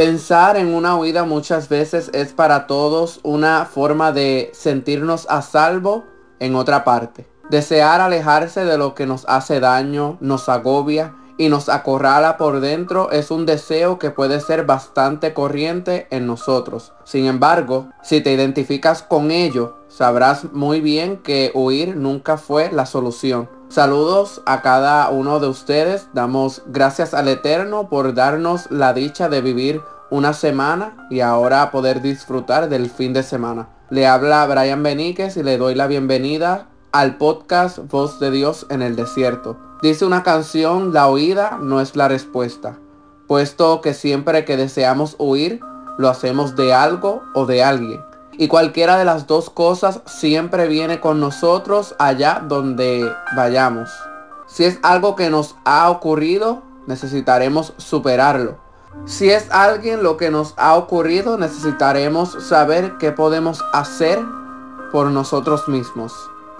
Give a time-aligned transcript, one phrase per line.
[0.00, 6.06] Pensar en una huida muchas veces es para todos una forma de sentirnos a salvo
[6.38, 7.26] en otra parte.
[7.50, 13.10] Desear alejarse de lo que nos hace daño, nos agobia y nos acorrala por dentro
[13.10, 16.94] es un deseo que puede ser bastante corriente en nosotros.
[17.04, 22.86] Sin embargo, si te identificas con ello, sabrás muy bien que huir nunca fue la
[22.86, 23.59] solución.
[23.70, 26.08] Saludos a cada uno de ustedes.
[26.12, 29.80] Damos gracias al Eterno por darnos la dicha de vivir
[30.10, 33.68] una semana y ahora poder disfrutar del fin de semana.
[33.88, 38.82] Le habla Brian Beníquez y le doy la bienvenida al podcast Voz de Dios en
[38.82, 39.56] el Desierto.
[39.82, 42.76] Dice una canción, la huida no es la respuesta,
[43.28, 45.60] puesto que siempre que deseamos huir,
[45.96, 48.09] lo hacemos de algo o de alguien.
[48.32, 53.90] Y cualquiera de las dos cosas siempre viene con nosotros allá donde vayamos.
[54.46, 58.58] Si es algo que nos ha ocurrido, necesitaremos superarlo.
[59.04, 64.18] Si es alguien lo que nos ha ocurrido, necesitaremos saber qué podemos hacer
[64.90, 66.12] por nosotros mismos.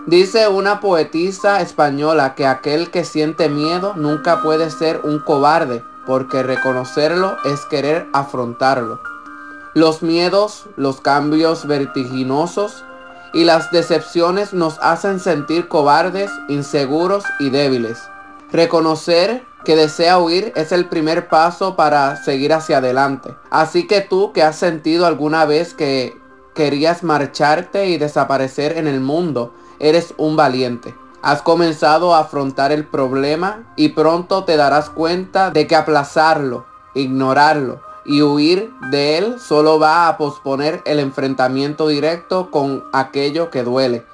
[0.07, 6.43] Dice una poetisa española que aquel que siente miedo nunca puede ser un cobarde, porque
[6.43, 9.01] reconocerlo es querer afrontarlo.
[9.73, 12.85] Los miedos, los cambios vertiginosos
[13.33, 18.03] y las decepciones nos hacen sentir cobardes, inseguros y débiles.
[18.51, 23.37] Reconocer que desea huir es el primer paso para seguir hacia adelante.
[23.49, 26.21] Así que tú que has sentido alguna vez que
[26.57, 30.97] querías marcharte y desaparecer en el mundo, eres un valiente.
[31.23, 37.89] Has comenzado a afrontar el problema y pronto te darás cuenta de que aplazarlo, ignorarlo
[38.05, 44.05] y huir de él solo va a posponer el enfrentamiento directo con aquello que duele.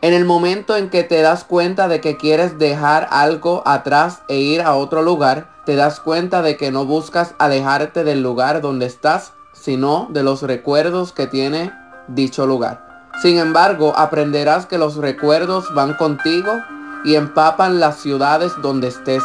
[0.00, 4.36] En el momento en que te das cuenta de que quieres dejar algo atrás e
[4.36, 8.84] ir a otro lugar, te das cuenta de que no buscas alejarte del lugar donde
[8.84, 11.72] estás, sino de los recuerdos que tiene
[12.08, 13.10] dicho lugar.
[13.22, 16.52] Sin embargo, aprenderás que los recuerdos van contigo
[17.04, 19.22] y empapan las ciudades donde estés.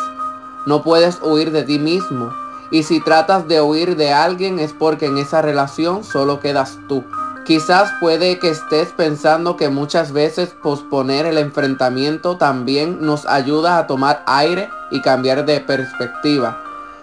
[0.66, 2.32] No puedes huir de ti mismo.
[2.72, 7.04] Y si tratas de huir de alguien es porque en esa relación solo quedas tú.
[7.46, 13.88] Quizás puede que estés pensando que muchas veces posponer el enfrentamiento también nos ayuda a
[13.88, 16.62] tomar aire y cambiar de perspectiva.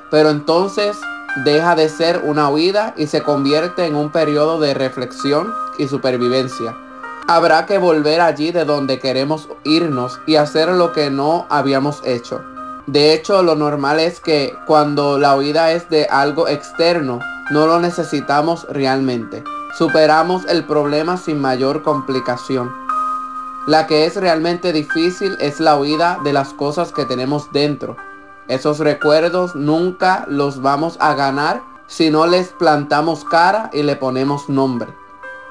[0.09, 0.97] Pero entonces
[1.45, 6.77] deja de ser una huida y se convierte en un periodo de reflexión y supervivencia.
[7.27, 12.41] Habrá que volver allí de donde queremos irnos y hacer lo que no habíamos hecho.
[12.87, 17.19] De hecho, lo normal es que cuando la huida es de algo externo,
[17.51, 19.43] no lo necesitamos realmente.
[19.77, 22.73] Superamos el problema sin mayor complicación.
[23.67, 27.97] La que es realmente difícil es la huida de las cosas que tenemos dentro.
[28.47, 34.49] Esos recuerdos nunca los vamos a ganar si no les plantamos cara y le ponemos
[34.49, 34.95] nombre.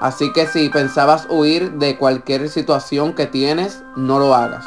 [0.00, 4.64] Así que si pensabas huir de cualquier situación que tienes, no lo hagas.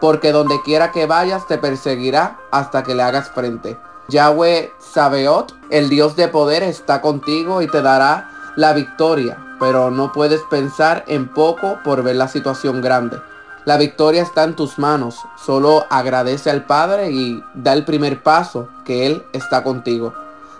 [0.00, 3.78] Porque donde quiera que vayas te perseguirá hasta que le hagas frente.
[4.08, 9.38] Yahweh Sabeot, el Dios de poder, está contigo y te dará la victoria.
[9.58, 13.18] Pero no puedes pensar en poco por ver la situación grande.
[13.64, 15.20] La victoria está en tus manos.
[15.36, 20.12] Solo agradece al Padre y da el primer paso que Él está contigo.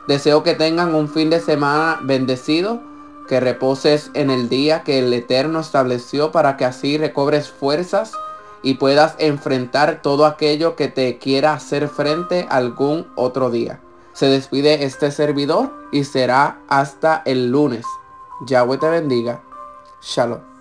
[0.08, 2.80] Deseo que tengan un fin de semana bendecido
[3.28, 8.12] que reposes en el día que el Eterno estableció para que así recobres fuerzas
[8.64, 13.80] y puedas enfrentar todo aquello que te quiera hacer frente algún otro día.
[14.14, 17.84] Se despide este servidor y será hasta el lunes.
[18.46, 19.42] Yahweh te bendiga.
[20.00, 20.53] Shalom.